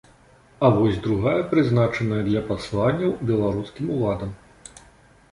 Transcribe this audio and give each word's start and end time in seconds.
А 0.67 0.69
вось 0.75 0.95
другая 1.07 1.33
прызначаная 1.51 2.21
для 2.29 2.41
пасланняў 2.47 3.13
беларускім 3.31 3.93
уладам. 3.97 4.33